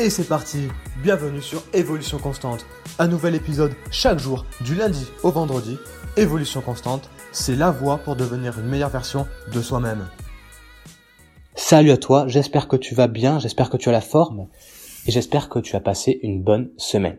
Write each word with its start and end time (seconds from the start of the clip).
Et 0.00 0.10
c'est 0.10 0.28
parti 0.28 0.68
Bienvenue 1.02 1.42
sur 1.42 1.60
Évolution 1.74 2.18
Constante. 2.18 2.64
Un 3.00 3.08
nouvel 3.08 3.34
épisode 3.34 3.72
chaque 3.90 4.20
jour, 4.20 4.46
du 4.60 4.76
lundi 4.76 5.08
au 5.24 5.32
vendredi. 5.32 5.76
Évolution 6.16 6.60
Constante, 6.60 7.10
c'est 7.32 7.56
la 7.56 7.72
voie 7.72 7.98
pour 7.98 8.14
devenir 8.14 8.60
une 8.60 8.68
meilleure 8.68 8.90
version 8.90 9.26
de 9.52 9.60
soi-même. 9.60 10.06
Salut 11.56 11.90
à 11.90 11.96
toi, 11.96 12.28
j'espère 12.28 12.68
que 12.68 12.76
tu 12.76 12.94
vas 12.94 13.08
bien, 13.08 13.40
j'espère 13.40 13.70
que 13.70 13.76
tu 13.76 13.88
as 13.88 13.92
la 13.92 14.00
forme 14.00 14.46
et 15.08 15.10
j'espère 15.10 15.48
que 15.48 15.58
tu 15.58 15.74
as 15.74 15.80
passé 15.80 16.20
une 16.22 16.44
bonne 16.44 16.70
semaine. 16.76 17.18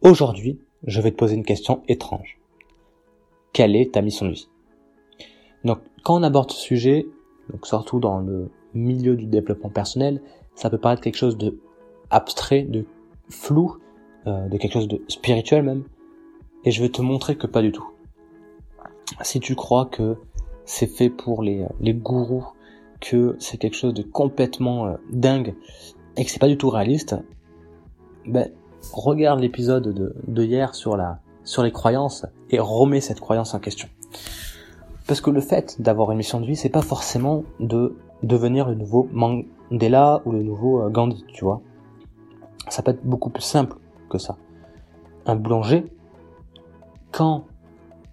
Aujourd'hui, 0.00 0.60
je 0.86 1.00
vais 1.00 1.10
te 1.10 1.16
poser 1.16 1.34
une 1.34 1.44
question 1.44 1.82
étrange. 1.88 2.38
Quelle 3.52 3.74
est 3.74 3.94
ta 3.94 4.02
mission 4.02 4.26
de 4.26 4.34
vie? 4.34 4.48
Donc, 5.64 5.80
quand 6.04 6.14
on 6.14 6.22
aborde 6.22 6.52
ce 6.52 6.60
sujet, 6.60 7.08
surtout 7.64 7.98
dans 7.98 8.20
le 8.20 8.52
milieu 8.72 9.16
du 9.16 9.26
développement 9.26 9.70
personnel, 9.70 10.22
ça 10.54 10.70
peut 10.70 10.78
paraître 10.78 11.02
quelque 11.02 11.18
chose 11.18 11.36
de 11.36 11.58
abstrait, 12.14 12.62
de 12.62 12.86
flou, 13.28 13.76
euh, 14.26 14.48
de 14.48 14.56
quelque 14.56 14.72
chose 14.72 14.88
de 14.88 15.02
spirituel 15.08 15.62
même. 15.62 15.84
Et 16.64 16.70
je 16.70 16.82
vais 16.82 16.88
te 16.88 17.02
montrer 17.02 17.36
que 17.36 17.46
pas 17.46 17.60
du 17.60 17.72
tout. 17.72 17.86
Si 19.20 19.40
tu 19.40 19.54
crois 19.54 19.86
que 19.86 20.16
c'est 20.64 20.86
fait 20.86 21.10
pour 21.10 21.42
les, 21.42 21.66
les 21.80 21.92
gourous, 21.92 22.46
que 23.00 23.36
c'est 23.38 23.58
quelque 23.58 23.76
chose 23.76 23.92
de 23.92 24.02
complètement 24.02 24.86
euh, 24.86 24.94
dingue 25.10 25.54
et 26.16 26.24
que 26.24 26.30
c'est 26.30 26.38
pas 26.38 26.48
du 26.48 26.56
tout 26.56 26.70
réaliste, 26.70 27.16
ben 28.26 28.50
regarde 28.92 29.40
l'épisode 29.40 29.88
de, 29.92 30.16
de 30.26 30.42
hier 30.42 30.74
sur 30.74 30.96
la 30.96 31.20
sur 31.44 31.62
les 31.62 31.72
croyances 31.72 32.24
et 32.48 32.58
remets 32.58 33.02
cette 33.02 33.20
croyance 33.20 33.52
en 33.52 33.58
question. 33.58 33.88
Parce 35.06 35.20
que 35.20 35.28
le 35.28 35.42
fait 35.42 35.82
d'avoir 35.82 36.10
une 36.12 36.16
mission 36.16 36.40
de 36.40 36.46
vie, 36.46 36.56
c'est 36.56 36.70
pas 36.70 36.80
forcément 36.80 37.44
de 37.60 37.96
devenir 38.22 38.68
le 38.68 38.74
nouveau 38.74 39.08
Mandela 39.12 40.22
ou 40.24 40.32
le 40.32 40.42
nouveau 40.42 40.80
euh, 40.80 40.88
Gandhi, 40.88 41.24
tu 41.28 41.44
vois. 41.44 41.60
Ça 42.68 42.82
peut 42.82 42.92
être 42.92 43.04
beaucoup 43.04 43.30
plus 43.30 43.42
simple 43.42 43.76
que 44.08 44.18
ça. 44.18 44.36
Un 45.26 45.36
boulanger, 45.36 45.92
quand 47.12 47.44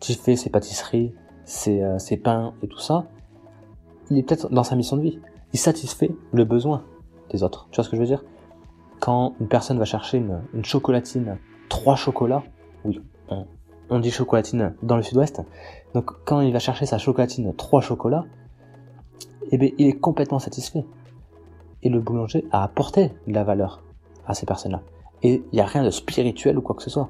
il 0.07 0.15
fait 0.15 0.35
ses 0.35 0.49
pâtisseries, 0.49 1.13
ses, 1.45 1.81
euh, 1.81 1.99
ses 1.99 2.17
pains 2.17 2.53
et 2.61 2.67
tout 2.67 2.79
ça, 2.79 3.05
il 4.09 4.17
est 4.17 4.23
peut-être 4.23 4.49
dans 4.49 4.63
sa 4.63 4.75
mission 4.75 4.97
de 4.97 5.01
vie. 5.01 5.19
Il 5.53 5.59
satisfait 5.59 6.11
le 6.31 6.43
besoin 6.43 6.83
des 7.29 7.43
autres. 7.43 7.67
Tu 7.71 7.75
vois 7.75 7.83
ce 7.83 7.89
que 7.89 7.95
je 7.95 8.01
veux 8.01 8.07
dire? 8.07 8.23
Quand 8.99 9.35
une 9.39 9.47
personne 9.47 9.79
va 9.79 9.85
chercher 9.85 10.17
une, 10.17 10.41
une 10.53 10.65
chocolatine, 10.65 11.37
trois 11.69 11.95
chocolats, 11.95 12.43
oui, 12.85 13.01
on, 13.29 13.45
on 13.89 13.99
dit 13.99 14.11
chocolatine 14.11 14.75
dans 14.83 14.95
le 14.95 15.03
sud-ouest, 15.03 15.41
donc 15.93 16.11
quand 16.25 16.41
il 16.41 16.53
va 16.53 16.59
chercher 16.59 16.85
sa 16.85 16.97
chocolatine, 16.97 17.53
trois 17.55 17.81
chocolats, 17.81 18.25
eh 19.51 19.57
bien, 19.57 19.69
il 19.77 19.87
est 19.87 19.99
complètement 19.99 20.39
satisfait. 20.39 20.85
Et 21.83 21.89
le 21.89 21.99
boulanger 21.99 22.45
a 22.51 22.63
apporté 22.63 23.11
de 23.27 23.33
la 23.33 23.43
valeur 23.43 23.81
à 24.25 24.33
ces 24.33 24.45
personnes-là. 24.45 24.81
Et 25.23 25.43
il 25.51 25.55
n'y 25.55 25.61
a 25.61 25.65
rien 25.65 25.83
de 25.83 25.89
spirituel 25.89 26.57
ou 26.57 26.61
quoi 26.61 26.75
que 26.75 26.83
ce 26.83 26.89
soit. 26.89 27.09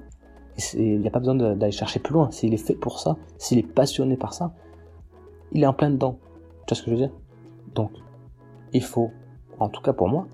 Il 0.73 0.99
n'y 0.99 1.07
a 1.07 1.11
pas 1.11 1.19
besoin 1.19 1.35
d'aller 1.35 1.71
chercher 1.71 1.99
plus 1.99 2.13
loin. 2.13 2.29
S'il 2.31 2.53
est 2.53 2.57
fait 2.57 2.75
pour 2.75 2.99
ça, 2.99 3.15
s'il 3.37 3.57
est 3.57 3.67
passionné 3.67 4.17
par 4.17 4.33
ça, 4.33 4.53
il 5.51 5.63
est 5.63 5.67
en 5.67 5.73
plein 5.73 5.89
dedans. 5.89 6.17
Tu 6.67 6.73
vois 6.73 6.75
ce 6.75 6.83
que 6.83 6.91
je 6.91 6.95
veux 6.95 7.01
dire? 7.01 7.11
Donc, 7.73 7.91
il 8.73 8.83
faut, 8.83 9.11
en 9.59 9.69
tout 9.69 9.81
cas 9.81 9.93
pour 9.93 10.09
moi, 10.09 10.27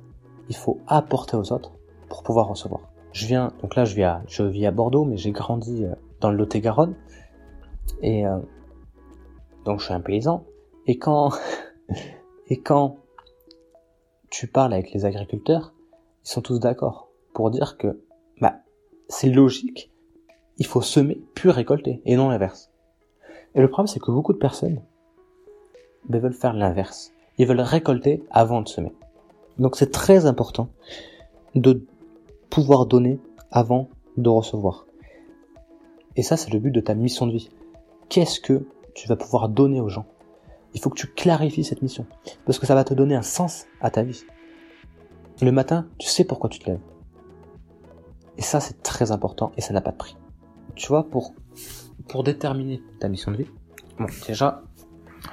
il 0.49 0.55
faut 0.55 0.79
apporter 0.87 1.37
aux 1.37 1.51
autres 1.51 1.71
pour 2.09 2.23
pouvoir 2.23 2.47
recevoir. 2.47 2.81
Je 3.11 3.25
viens, 3.25 3.51
donc 3.61 3.75
là 3.75 3.85
je 3.85 3.95
vis 3.95 4.03
à, 4.03 4.21
je 4.27 4.43
vis 4.43 4.65
à 4.65 4.71
Bordeaux, 4.71 5.05
mais 5.05 5.17
j'ai 5.17 5.31
grandi 5.31 5.83
euh, 5.83 5.93
dans 6.21 6.29
le 6.29 6.37
Lot-et-Garonne. 6.37 6.95
Et 8.01 8.27
euh, 8.27 8.37
donc 9.65 9.79
je 9.79 9.85
suis 9.85 9.93
un 9.93 10.01
paysan. 10.01 10.45
Et 10.85 10.97
quand, 10.97 11.31
et 12.47 12.59
quand 12.59 12.97
tu 14.29 14.47
parles 14.47 14.73
avec 14.73 14.91
les 14.91 15.05
agriculteurs, 15.05 15.73
ils 16.27 16.31
sont 16.31 16.41
tous 16.41 16.59
d'accord 16.59 17.07
pour 17.33 17.51
dire 17.51 17.77
que 17.77 18.01
bah, 18.41 18.57
c'est 19.07 19.29
logique, 19.29 19.89
il 20.57 20.65
faut 20.65 20.81
semer 20.81 21.21
puis 21.35 21.49
récolter, 21.49 22.01
et 22.03 22.17
non 22.17 22.27
l'inverse. 22.27 22.69
Et 23.55 23.61
le 23.61 23.69
problème, 23.69 23.87
c'est 23.87 24.01
que 24.01 24.11
beaucoup 24.11 24.33
de 24.33 24.37
personnes 24.37 24.81
bah, 26.09 26.19
veulent 26.19 26.33
faire 26.33 26.51
l'inverse. 26.51 27.13
Ils 27.37 27.47
veulent 27.47 27.61
récolter 27.61 28.25
avant 28.29 28.61
de 28.61 28.67
semer. 28.67 28.91
Donc 29.57 29.77
c'est 29.77 29.89
très 29.89 30.25
important 30.25 30.67
de 31.55 31.85
pouvoir 32.49 32.87
donner 32.87 33.21
avant 33.49 33.87
de 34.17 34.27
recevoir. 34.27 34.85
Et 36.17 36.23
ça, 36.23 36.35
c'est 36.35 36.51
le 36.51 36.59
but 36.59 36.71
de 36.71 36.81
ta 36.81 36.93
mission 36.93 37.25
de 37.25 37.31
vie. 37.31 37.49
Qu'est-ce 38.09 38.41
que 38.41 38.67
tu 38.95 39.07
vas 39.07 39.15
pouvoir 39.15 39.47
donner 39.47 39.79
aux 39.79 39.89
gens? 39.89 40.05
Il 40.73 40.81
faut 40.81 40.89
que 40.89 40.99
tu 40.99 41.07
clarifies 41.07 41.63
cette 41.63 41.81
mission. 41.81 42.05
Parce 42.45 42.59
que 42.59 42.65
ça 42.65 42.75
va 42.75 42.83
te 42.83 42.93
donner 42.93 43.15
un 43.15 43.21
sens 43.21 43.65
à 43.79 43.91
ta 43.91 44.03
vie. 44.03 44.25
Le 45.41 45.51
matin, 45.51 45.87
tu 45.99 46.07
sais 46.07 46.23
pourquoi 46.23 46.49
tu 46.49 46.59
te 46.59 46.69
lèves. 46.69 46.79
Et 48.37 48.41
ça, 48.41 48.59
c'est 48.59 48.81
très 48.81 49.11
important 49.11 49.51
et 49.55 49.61
ça 49.61 49.73
n'a 49.73 49.81
pas 49.81 49.91
de 49.91 49.97
prix. 49.97 50.17
Tu 50.75 50.87
vois, 50.87 51.09
pour, 51.09 51.33
pour 52.07 52.23
déterminer 52.23 52.81
ta 52.99 53.07
mission 53.07 53.31
de 53.31 53.37
vie, 53.37 53.51
bon, 53.99 54.07
déjà, 54.27 54.63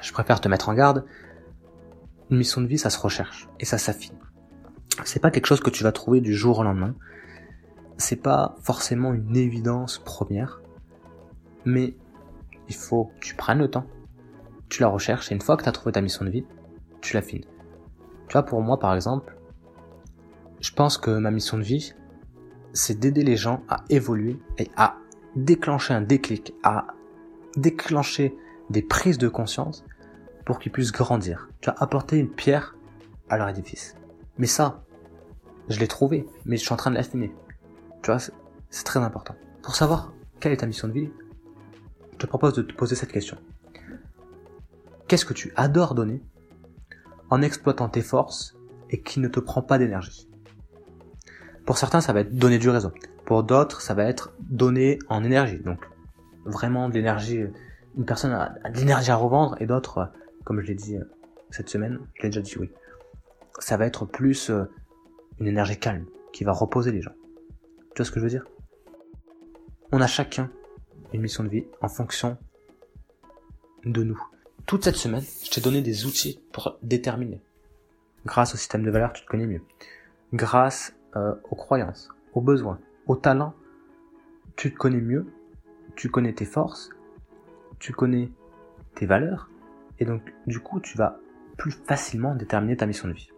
je 0.02 0.12
préfère 0.12 0.40
te 0.40 0.48
mettre 0.48 0.68
en 0.68 0.74
garde. 0.74 1.06
Une 2.30 2.36
mission 2.36 2.60
de 2.60 2.66
vie, 2.66 2.78
ça 2.78 2.90
se 2.90 2.98
recherche 2.98 3.48
et 3.60 3.64
ça 3.64 3.78
s'affine. 3.78 4.16
C'est 5.04 5.20
pas 5.20 5.30
quelque 5.30 5.46
chose 5.46 5.60
que 5.60 5.70
tu 5.70 5.82
vas 5.84 5.92
trouver 5.92 6.20
du 6.20 6.34
jour 6.34 6.58
au 6.58 6.62
lendemain. 6.62 6.94
C'est 7.96 8.22
pas 8.22 8.56
forcément 8.62 9.14
une 9.14 9.36
évidence 9.36 9.98
première. 9.98 10.60
Mais 11.64 11.96
il 12.68 12.74
faut 12.74 13.06
que 13.06 13.26
tu 13.26 13.34
prennes 13.34 13.58
le 13.58 13.70
temps. 13.70 13.86
Tu 14.68 14.82
la 14.82 14.88
recherches 14.88 15.32
et 15.32 15.34
une 15.34 15.40
fois 15.40 15.56
que 15.56 15.62
tu 15.62 15.68
as 15.68 15.72
trouvé 15.72 15.92
ta 15.92 16.00
mission 16.02 16.24
de 16.24 16.30
vie, 16.30 16.44
tu 17.00 17.14
l'affines. 17.14 17.44
Tu 18.28 18.32
vois, 18.32 18.42
pour 18.42 18.60
moi, 18.62 18.78
par 18.78 18.94
exemple, 18.94 19.36
je 20.64 20.72
pense 20.72 20.96
que 20.96 21.10
ma 21.10 21.30
mission 21.30 21.58
de 21.58 21.62
vie, 21.62 21.92
c'est 22.72 22.98
d'aider 22.98 23.22
les 23.22 23.36
gens 23.36 23.62
à 23.68 23.84
évoluer 23.90 24.38
et 24.56 24.70
à 24.76 24.96
déclencher 25.36 25.92
un 25.92 26.00
déclic, 26.00 26.54
à 26.62 26.86
déclencher 27.54 28.34
des 28.70 28.80
prises 28.80 29.18
de 29.18 29.28
conscience 29.28 29.84
pour 30.46 30.58
qu'ils 30.58 30.72
puissent 30.72 30.90
grandir. 30.90 31.50
Tu 31.60 31.68
as 31.68 31.74
apporté 31.78 32.16
une 32.16 32.30
pierre 32.30 32.76
à 33.28 33.36
leur 33.36 33.50
édifice. 33.50 33.94
Mais 34.38 34.46
ça, 34.46 34.82
je 35.68 35.78
l'ai 35.78 35.86
trouvé, 35.86 36.26
mais 36.46 36.56
je 36.56 36.62
suis 36.62 36.72
en 36.72 36.78
train 36.78 36.90
de 36.90 36.96
l'affiner. 36.96 37.34
Tu 38.02 38.10
vois, 38.10 38.18
c'est 38.18 38.84
très 38.84 39.00
important. 39.00 39.36
Pour 39.62 39.76
savoir 39.76 40.14
quelle 40.40 40.52
est 40.52 40.58
ta 40.58 40.66
mission 40.66 40.88
de 40.88 40.94
vie, 40.94 41.10
je 42.14 42.16
te 42.16 42.26
propose 42.26 42.54
de 42.54 42.62
te 42.62 42.72
poser 42.72 42.96
cette 42.96 43.12
question. 43.12 43.36
Qu'est-ce 45.08 45.26
que 45.26 45.34
tu 45.34 45.52
adores 45.56 45.94
donner 45.94 46.22
en 47.28 47.42
exploitant 47.42 47.90
tes 47.90 48.02
forces 48.02 48.56
et 48.88 49.02
qui 49.02 49.20
ne 49.20 49.28
te 49.28 49.40
prend 49.40 49.60
pas 49.60 49.76
d'énergie? 49.76 50.26
Pour 51.66 51.78
certains, 51.78 52.00
ça 52.00 52.12
va 52.12 52.20
être 52.20 52.34
donner 52.34 52.58
du 52.58 52.68
réseau. 52.68 52.92
Pour 53.24 53.42
d'autres, 53.42 53.80
ça 53.80 53.94
va 53.94 54.04
être 54.04 54.34
donner 54.40 54.98
en 55.08 55.24
énergie. 55.24 55.58
Donc, 55.58 55.78
vraiment 56.44 56.88
de 56.88 56.94
l'énergie. 56.94 57.42
Une 57.96 58.04
personne 58.04 58.32
a, 58.32 58.54
de 58.68 58.76
l'énergie 58.76 59.10
à 59.10 59.16
revendre 59.16 59.56
et 59.60 59.66
d'autres, 59.66 60.10
comme 60.44 60.60
je 60.60 60.66
l'ai 60.66 60.74
dit 60.74 60.96
euh, 60.96 61.04
cette 61.50 61.68
semaine, 61.68 62.00
je 62.14 62.22
l'ai 62.22 62.28
déjà 62.28 62.40
dit 62.40 62.56
oui. 62.58 62.70
Ça 63.60 63.76
va 63.76 63.86
être 63.86 64.04
plus 64.04 64.50
euh, 64.50 64.64
une 65.38 65.46
énergie 65.46 65.78
calme 65.78 66.04
qui 66.32 66.44
va 66.44 66.52
reposer 66.52 66.90
les 66.90 67.00
gens. 67.00 67.14
Tu 67.94 68.02
vois 68.02 68.04
ce 68.04 68.10
que 68.10 68.18
je 68.18 68.24
veux 68.24 68.30
dire? 68.30 68.44
On 69.92 70.00
a 70.00 70.06
chacun 70.06 70.50
une 71.12 71.20
mission 71.20 71.44
de 71.44 71.48
vie 71.48 71.66
en 71.80 71.88
fonction 71.88 72.36
de 73.84 74.02
nous. 74.02 74.20
Toute 74.66 74.84
cette 74.84 74.96
semaine, 74.96 75.22
je 75.44 75.50
t'ai 75.50 75.60
donné 75.60 75.82
des 75.82 76.04
outils 76.04 76.40
pour 76.52 76.78
déterminer. 76.82 77.40
Grâce 78.26 78.54
au 78.54 78.56
système 78.56 78.82
de 78.82 78.90
valeurs, 78.90 79.12
tu 79.12 79.22
te 79.22 79.28
connais 79.28 79.46
mieux. 79.46 79.62
Grâce 80.32 80.94
euh, 81.16 81.34
aux 81.50 81.56
croyances, 81.56 82.10
aux 82.32 82.40
besoins, 82.40 82.78
aux 83.06 83.16
talents, 83.16 83.54
tu 84.56 84.72
te 84.72 84.76
connais 84.76 85.00
mieux, 85.00 85.26
tu 85.96 86.08
connais 86.10 86.32
tes 86.32 86.44
forces, 86.44 86.90
tu 87.78 87.92
connais 87.92 88.30
tes 88.94 89.06
valeurs, 89.06 89.50
et 89.98 90.04
donc 90.04 90.34
du 90.46 90.60
coup 90.60 90.80
tu 90.80 90.96
vas 90.96 91.18
plus 91.56 91.72
facilement 91.72 92.34
déterminer 92.34 92.76
ta 92.76 92.86
mission 92.86 93.08
de 93.08 93.12
vie. 93.12 93.30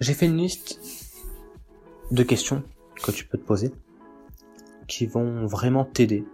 J'ai 0.00 0.14
fait 0.14 0.26
une 0.26 0.36
liste 0.36 0.80
de 2.10 2.22
questions 2.22 2.62
que 3.02 3.10
tu 3.10 3.26
peux 3.26 3.38
te 3.38 3.44
poser 3.44 3.72
qui 4.88 5.06
vont 5.06 5.46
vraiment 5.46 5.84
t'aider. 5.84 6.24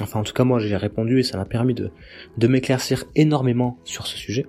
Enfin 0.00 0.20
en 0.20 0.22
tout 0.24 0.34
cas 0.34 0.44
moi 0.44 0.58
j'ai 0.58 0.76
répondu 0.76 1.20
et 1.20 1.22
ça 1.22 1.38
m'a 1.38 1.44
permis 1.44 1.74
de, 1.74 1.90
de 2.36 2.48
m'éclaircir 2.48 3.04
énormément 3.14 3.78
sur 3.84 4.06
ce 4.06 4.16
sujet. 4.16 4.46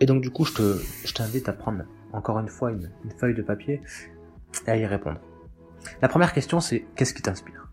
Et 0.00 0.06
donc 0.06 0.22
du 0.22 0.30
coup 0.30 0.44
je 0.44 0.54
te 0.54 0.78
je 1.04 1.12
t'invite 1.12 1.48
à 1.48 1.52
prendre 1.52 1.84
encore 2.12 2.38
une 2.38 2.48
fois 2.48 2.72
une, 2.72 2.90
feuille 3.18 3.34
de 3.34 3.42
papier 3.42 3.82
et 4.66 4.70
à 4.70 4.76
y 4.76 4.86
répondre. 4.86 5.20
La 6.02 6.08
première 6.08 6.32
question 6.32 6.60
c'est 6.60 6.86
qu'est-ce 6.94 7.14
qui 7.14 7.22
t'inspire? 7.22 7.68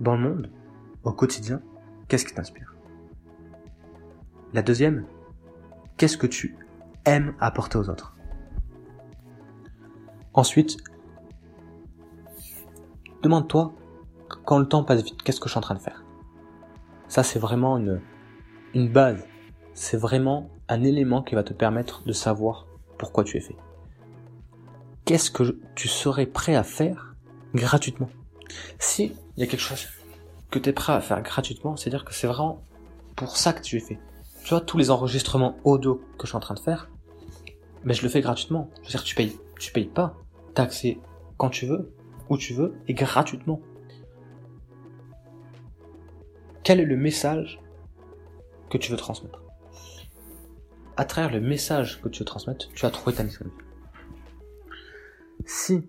Dans 0.00 0.16
le 0.16 0.22
monde, 0.22 0.50
au 1.04 1.12
quotidien, 1.12 1.60
qu'est-ce 2.08 2.24
qui 2.24 2.34
t'inspire? 2.34 2.74
La 4.52 4.62
deuxième, 4.62 5.06
qu'est-ce 5.96 6.16
que 6.16 6.26
tu 6.26 6.56
aimes 7.04 7.34
apporter 7.40 7.78
aux 7.78 7.88
autres? 7.88 8.16
Ensuite, 10.34 10.76
demande-toi 13.22 13.74
quand 14.44 14.58
le 14.58 14.66
temps 14.66 14.82
passe 14.84 15.02
vite, 15.02 15.22
qu'est-ce 15.22 15.40
que 15.40 15.46
je 15.46 15.52
suis 15.52 15.58
en 15.58 15.62
train 15.62 15.74
de 15.74 15.80
faire? 15.80 16.04
Ça 17.08 17.22
c'est 17.22 17.38
vraiment 17.38 17.76
une, 17.78 18.00
une 18.74 18.90
base, 18.90 19.26
c'est 19.74 19.96
vraiment 19.96 20.48
un 20.68 20.82
élément 20.82 21.22
qui 21.22 21.34
va 21.34 21.42
te 21.42 21.52
permettre 21.52 22.04
de 22.04 22.12
savoir 22.12 22.66
pourquoi 23.02 23.24
tu 23.24 23.36
es 23.36 23.40
fait. 23.40 23.56
qu'est-ce 25.04 25.32
que 25.32 25.58
tu 25.74 25.88
serais 25.88 26.24
prêt 26.24 26.54
à 26.54 26.62
faire 26.62 27.16
gratuitement? 27.52 28.08
Si 28.78 29.16
il 29.36 29.40
y 29.40 29.42
a 29.42 29.48
quelque 29.48 29.58
chose 29.60 29.88
que 30.52 30.60
tu 30.60 30.68
es 30.68 30.72
prêt 30.72 30.92
à 30.92 31.00
faire 31.00 31.20
gratuitement, 31.20 31.74
c'est-à-dire 31.76 32.04
que 32.04 32.14
c'est 32.14 32.28
vraiment 32.28 32.62
pour 33.16 33.36
ça 33.36 33.52
que 33.52 33.60
tu 33.60 33.76
es 33.76 33.80
fait. 33.80 33.98
Tu 34.44 34.50
vois, 34.50 34.60
tous 34.60 34.78
les 34.78 34.92
enregistrements 34.92 35.56
audio 35.64 35.96
que 36.16 36.26
je 36.26 36.28
suis 36.28 36.36
en 36.36 36.40
train 36.40 36.54
de 36.54 36.60
faire, 36.60 36.90
mais 37.82 37.92
je 37.92 38.04
le 38.04 38.08
fais 38.08 38.20
gratuitement. 38.20 38.70
Je 38.82 38.86
veux 38.86 38.90
dire, 38.90 39.02
tu 39.02 39.16
payes, 39.16 39.36
tu 39.58 39.72
payes 39.72 39.86
pas. 39.86 40.14
T'as 40.54 40.62
accès 40.62 41.00
quand 41.38 41.50
tu 41.50 41.66
veux, 41.66 41.92
où 42.28 42.36
tu 42.38 42.54
veux, 42.54 42.76
et 42.86 42.94
gratuitement. 42.94 43.60
Quel 46.62 46.78
est 46.78 46.84
le 46.84 46.96
message 46.96 47.60
que 48.70 48.78
tu 48.78 48.92
veux 48.92 48.96
transmettre? 48.96 49.42
À 50.96 51.04
travers 51.04 51.32
le 51.32 51.40
message 51.40 52.00
que 52.02 52.08
tu 52.08 52.20
veux 52.20 52.24
transmettre, 52.24 52.68
tu 52.74 52.84
as 52.84 52.90
trouvé 52.90 53.16
ta 53.16 53.24
mission. 53.24 53.46
Si, 55.46 55.82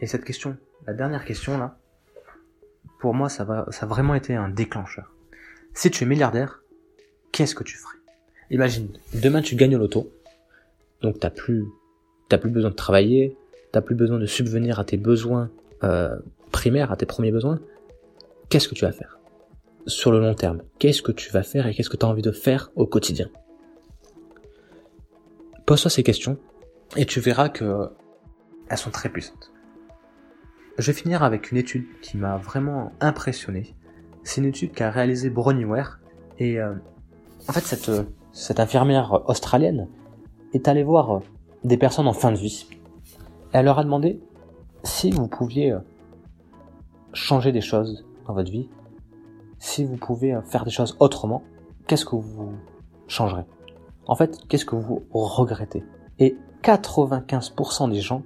et 0.00 0.06
cette 0.06 0.24
question, 0.24 0.56
la 0.86 0.94
dernière 0.94 1.24
question 1.24 1.58
là, 1.58 1.78
pour 3.00 3.14
moi 3.14 3.28
ça, 3.28 3.44
va, 3.44 3.66
ça 3.70 3.84
a 3.84 3.88
vraiment 3.88 4.14
été 4.14 4.34
un 4.34 4.48
déclencheur. 4.48 5.12
Si 5.74 5.90
tu 5.90 6.04
es 6.04 6.06
milliardaire, 6.06 6.62
qu'est-ce 7.32 7.54
que 7.54 7.64
tu 7.64 7.76
ferais? 7.76 7.98
Imagine, 8.50 8.88
demain 9.12 9.42
tu 9.42 9.56
gagnes 9.56 9.76
au 9.76 9.78
loto, 9.78 10.10
donc 11.02 11.20
t'as 11.20 11.30
plus, 11.30 11.66
t'as 12.28 12.38
plus 12.38 12.50
besoin 12.50 12.70
de 12.70 12.76
travailler, 12.76 13.36
t'as 13.72 13.82
plus 13.82 13.94
besoin 13.94 14.18
de 14.18 14.26
subvenir 14.26 14.80
à 14.80 14.84
tes 14.84 14.96
besoins 14.96 15.50
euh, 15.82 16.16
primaires, 16.50 16.92
à 16.92 16.96
tes 16.96 17.06
premiers 17.06 17.32
besoins. 17.32 17.60
Qu'est-ce 18.48 18.68
que 18.68 18.74
tu 18.74 18.84
vas 18.84 18.92
faire? 18.92 19.18
Sur 19.86 20.12
le 20.12 20.20
long 20.20 20.34
terme 20.34 20.62
Qu'est-ce 20.78 21.02
que 21.02 21.12
tu 21.12 21.30
vas 21.30 21.42
faire 21.42 21.66
et 21.66 21.74
qu'est-ce 21.74 21.90
que 21.90 21.96
tu 21.96 22.06
as 22.06 22.08
envie 22.08 22.22
de 22.22 22.32
faire 22.32 22.70
au 22.74 22.86
quotidien? 22.86 23.28
Pose-toi 25.66 25.90
ces 25.90 26.02
questions 26.02 26.38
et 26.96 27.06
tu 27.06 27.20
verras 27.20 27.48
que 27.48 27.90
elles 28.68 28.78
sont 28.78 28.90
très 28.90 29.08
puissantes. 29.08 29.52
Je 30.78 30.90
vais 30.90 30.96
finir 30.96 31.22
avec 31.22 31.52
une 31.52 31.58
étude 31.58 31.86
qui 32.02 32.16
m'a 32.16 32.36
vraiment 32.36 32.92
impressionné. 33.00 33.74
C'est 34.24 34.40
une 34.40 34.48
étude 34.48 34.72
qu'a 34.72 34.90
réalisée 34.90 35.30
Bronnie 35.30 35.64
Ware 35.64 36.00
et 36.38 36.58
euh, 36.58 36.74
en 37.48 37.52
fait 37.52 37.60
cette, 37.60 37.90
cette 38.32 38.60
infirmière 38.60 39.28
australienne 39.28 39.88
est 40.52 40.68
allée 40.68 40.82
voir 40.82 41.20
des 41.62 41.76
personnes 41.76 42.08
en 42.08 42.12
fin 42.12 42.32
de 42.32 42.36
vie. 42.36 42.68
Elle 43.52 43.66
leur 43.66 43.78
a 43.78 43.84
demandé 43.84 44.20
si 44.82 45.10
vous 45.10 45.28
pouviez 45.28 45.72
euh, 45.72 45.78
changer 47.12 47.52
des 47.52 47.60
choses 47.60 48.04
dans 48.26 48.34
votre 48.34 48.50
vie, 48.50 48.68
si 49.58 49.84
vous 49.84 49.96
pouvez 49.96 50.34
euh, 50.34 50.42
faire 50.42 50.64
des 50.64 50.70
choses 50.70 50.96
autrement, 51.00 51.42
qu'est-ce 51.86 52.04
que 52.04 52.16
vous 52.16 52.52
changerez? 53.08 53.44
En 54.06 54.16
fait, 54.16 54.38
qu'est-ce 54.48 54.64
que 54.64 54.76
vous 54.76 55.04
regrettez? 55.12 55.84
Et 56.18 56.36
95% 56.62 57.90
des 57.90 58.00
gens 58.00 58.22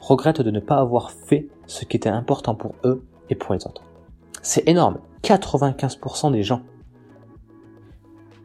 regrettent 0.00 0.42
de 0.42 0.50
ne 0.50 0.60
pas 0.60 0.76
avoir 0.76 1.10
fait 1.10 1.48
ce 1.66 1.84
qui 1.84 1.96
était 1.96 2.08
important 2.08 2.54
pour 2.54 2.74
eux 2.84 3.04
et 3.28 3.34
pour 3.34 3.54
les 3.54 3.66
autres. 3.66 3.82
C'est 4.42 4.68
énorme. 4.68 4.98
95% 5.22 6.32
des 6.32 6.42
gens. 6.42 6.62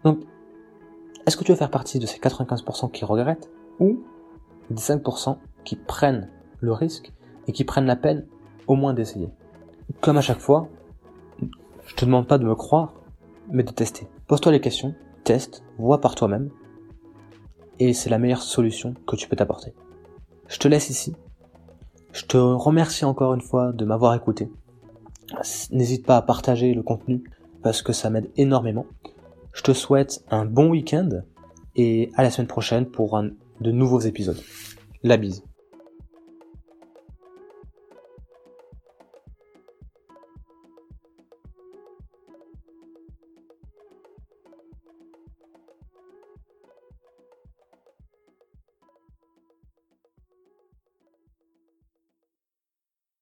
Donc, 0.03 0.19
est-ce 1.27 1.37
que 1.37 1.43
tu 1.43 1.51
veux 1.51 1.57
faire 1.57 1.69
partie 1.69 1.99
de 1.99 2.05
ces 2.05 2.19
95% 2.19 2.91
qui 2.91 3.05
regrettent 3.05 3.49
ou 3.79 3.99
des 4.69 4.81
5% 4.81 5.37
qui 5.63 5.75
prennent 5.75 6.29
le 6.59 6.73
risque 6.73 7.11
et 7.47 7.51
qui 7.51 7.63
prennent 7.63 7.85
la 7.85 7.95
peine 7.95 8.25
au 8.67 8.75
moins 8.75 8.93
d'essayer? 8.93 9.29
Comme 9.99 10.17
à 10.17 10.21
chaque 10.21 10.39
fois, 10.39 10.67
je 11.85 11.95
te 11.95 12.05
demande 12.05 12.27
pas 12.27 12.37
de 12.37 12.45
me 12.45 12.55
croire, 12.55 12.93
mais 13.49 13.63
de 13.63 13.71
tester. 13.71 14.07
Pose-toi 14.27 14.51
les 14.53 14.61
questions, 14.61 14.95
teste, 15.31 15.63
vois 15.77 16.01
par 16.01 16.15
toi-même, 16.15 16.49
et 17.79 17.93
c'est 17.93 18.09
la 18.09 18.17
meilleure 18.17 18.41
solution 18.41 18.95
que 19.07 19.15
tu 19.15 19.29
peux 19.29 19.37
t'apporter. 19.37 19.73
Je 20.49 20.59
te 20.59 20.67
laisse 20.67 20.89
ici. 20.89 21.15
Je 22.11 22.25
te 22.25 22.35
remercie 22.35 23.05
encore 23.05 23.33
une 23.33 23.41
fois 23.41 23.71
de 23.71 23.85
m'avoir 23.85 24.13
écouté. 24.13 24.49
N'hésite 25.71 26.05
pas 26.05 26.17
à 26.17 26.21
partager 26.21 26.73
le 26.73 26.83
contenu 26.83 27.23
parce 27.63 27.81
que 27.81 27.93
ça 27.93 28.09
m'aide 28.09 28.29
énormément. 28.35 28.85
Je 29.53 29.63
te 29.63 29.71
souhaite 29.71 30.25
un 30.29 30.43
bon 30.43 30.69
week-end 30.69 31.21
et 31.77 32.11
à 32.15 32.23
la 32.23 32.29
semaine 32.29 32.47
prochaine 32.47 32.85
pour 32.85 33.17
de 33.61 33.71
nouveaux 33.71 34.01
épisodes. 34.01 34.41
La 35.03 35.15
bise. 35.15 35.45